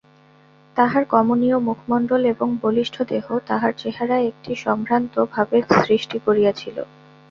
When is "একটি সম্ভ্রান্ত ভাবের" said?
4.27-5.63